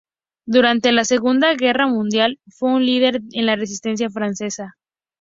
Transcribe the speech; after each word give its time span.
Durante 0.47 0.91
la 0.93 1.05
Segunda 1.05 1.53
Guerra 1.53 1.85
Mundial, 1.85 2.39
fue 2.47 2.71
un 2.71 2.83
líder 2.87 3.21
en 3.33 3.45
la 3.45 3.55
resistencia 3.55 4.09
francesa. 4.09 4.75